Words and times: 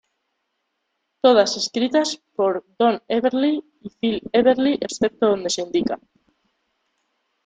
Todas 1.23 1.57
escritas 1.57 2.19
por 2.35 2.65
Don 2.79 3.03
Everly 3.07 3.63
y 3.81 3.89
Phil 3.91 4.21
Everly 4.31 4.79
excepto 4.81 5.27
donde 5.27 5.51
se 5.51 5.61
indica. 5.61 5.99